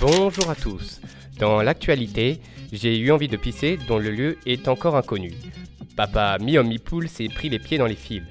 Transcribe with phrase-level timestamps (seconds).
[0.00, 1.00] Bonjour à tous.
[1.38, 2.40] Dans l'actualité,
[2.72, 5.32] j'ai eu envie de pisser dont le lieu est encore inconnu.
[5.96, 6.72] Papa mi-homme
[7.08, 8.22] s'est pris les pieds dans les fils.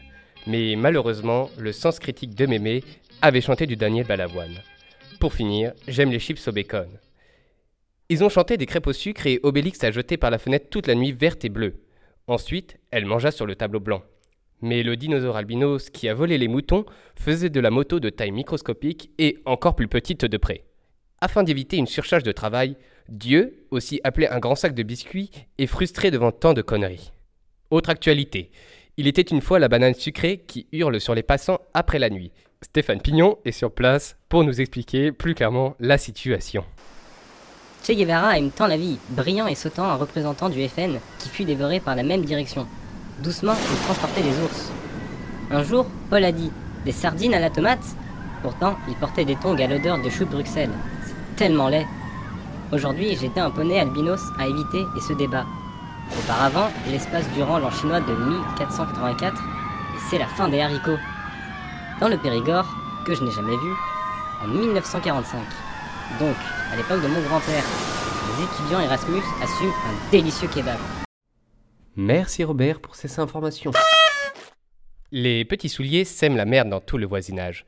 [0.47, 2.83] Mais malheureusement, le sens critique de Mémé
[3.21, 4.57] avait chanté du Daniel Balavoine.
[5.19, 6.87] Pour finir, j'aime les chips au bacon.
[8.11, 10.87] Ils ont chanté des crêpes au sucre et Obélix a jeté par la fenêtre toute
[10.87, 11.75] la nuit verte et bleue.
[12.27, 14.03] Ensuite, elle mangea sur le tableau blanc.
[14.59, 16.83] Mais le dinosaure albinos qui a volé les moutons
[17.15, 20.65] faisait de la moto de taille microscopique et encore plus petite de près.
[21.21, 22.75] Afin d'éviter une surcharge de travail,
[23.07, 27.13] Dieu, aussi appelé un grand sac de biscuits, est frustré devant tant de conneries.
[27.69, 28.51] Autre actualité.
[28.97, 32.33] Il était une fois la banane sucrée qui hurle sur les passants après la nuit.
[32.61, 36.65] Stéphane Pignon est sur place pour nous expliquer plus clairement la situation.
[37.83, 41.45] Che Guevara aime tant la vie, brillant et sautant un représentant du FN qui fut
[41.45, 42.67] dévoré par la même direction.
[43.23, 44.71] Doucement, il transportait des ours.
[45.49, 46.51] Un jour, Paul a dit
[46.85, 47.83] Des sardines à la tomate?
[48.43, 50.69] Pourtant, il portait des tongs à l'odeur de choux de Bruxelles
[51.41, 51.87] tellement laid.
[52.71, 55.45] Aujourd'hui, j'étais un poney albinos à éviter et ce débat.
[56.19, 60.99] Auparavant, l'espace durant l'an chinois de 1484, et c'est la fin des haricots.
[61.99, 62.67] Dans le Périgord,
[63.07, 63.71] que je n'ai jamais vu,
[64.43, 65.39] en 1945.
[66.19, 66.35] Donc,
[66.71, 67.63] à l'époque de mon grand-père,
[68.27, 70.77] les étudiants Erasmus assument un délicieux kebab.
[71.95, 73.71] Merci Robert pour ces informations.
[75.11, 77.65] Les petits souliers sèment la merde dans tout le voisinage.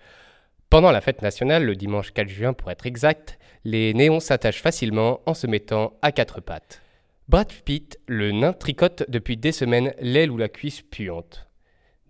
[0.70, 5.22] Pendant la fête nationale, le dimanche 4 juin pour être exact, les néons s'attachent facilement
[5.26, 6.82] en se mettant à quatre pattes.
[7.30, 11.48] Brad Pitt, le nain, tricote depuis des semaines l'aile ou la cuisse puante.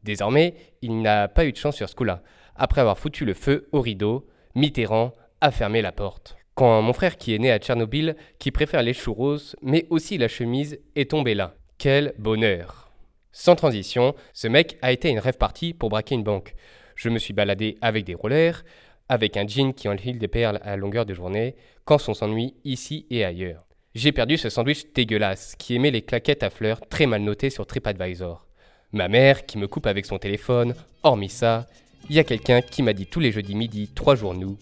[0.03, 2.23] Désormais, il n'a pas eu de chance sur ce coup-là.
[2.55, 6.37] Après avoir foutu le feu au rideau, Mitterrand a fermé la porte.
[6.55, 10.17] Quand mon frère qui est né à Tchernobyl, qui préfère les choux roses, mais aussi
[10.17, 11.53] la chemise, est tombé là.
[11.77, 12.93] Quel bonheur
[13.33, 16.55] Sans transition, ce mec a été une rêve partie pour braquer une banque.
[16.95, 18.63] Je me suis baladé avec des rollers,
[19.09, 23.05] avec un jean qui enlève des perles à longueur de journée, quand on s'ennuie ici
[23.09, 23.65] et ailleurs.
[23.95, 27.67] J'ai perdu ce sandwich dégueulasse qui aimait les claquettes à fleurs très mal notées sur
[27.67, 28.47] TripAdvisor.
[28.93, 31.67] Ma mère qui me coupe avec son téléphone, hormis ça,
[32.09, 34.57] il y a quelqu'un qui m'a dit tous les jeudis midi, trois jours nous,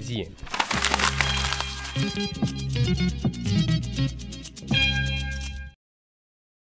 [0.00, 0.28] 企业。